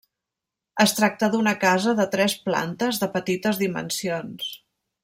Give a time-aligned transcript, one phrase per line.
[0.85, 4.53] Es tracta d'una casa de tres plantes de petites dimensions.